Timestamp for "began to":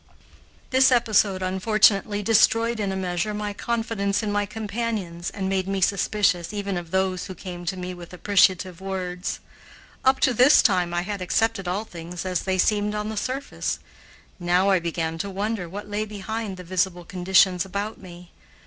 14.79-15.29